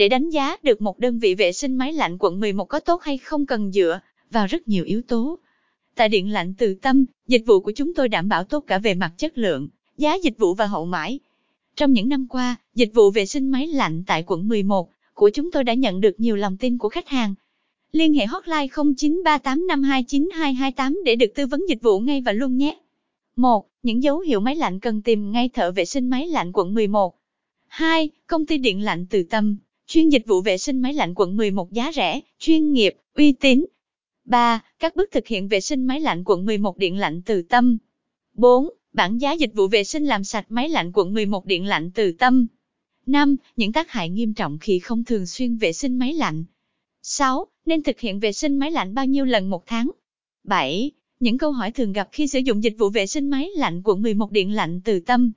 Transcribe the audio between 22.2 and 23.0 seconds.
và luôn nhé.